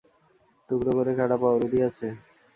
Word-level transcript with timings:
টুকরো 0.69 0.91
করে 0.97 1.11
কাটা 1.17 1.37
পাউরুটি 1.41 1.79
আছে? 1.87 2.07